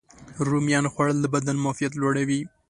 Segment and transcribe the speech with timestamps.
[0.47, 2.41] رومیانو خوړل د بدن معافیت لوړوي.